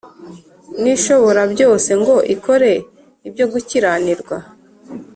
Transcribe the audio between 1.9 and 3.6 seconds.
ngo ikore ibyo